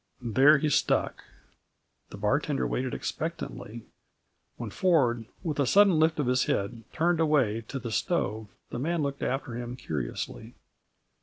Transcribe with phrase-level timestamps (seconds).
[0.19, 1.23] There he stuck.
[2.09, 3.85] The bartender waited expectantly.
[4.57, 8.79] When Ford, with a sudden lift of his head, turned away to the stove, the
[8.79, 10.55] man looked after him curiously.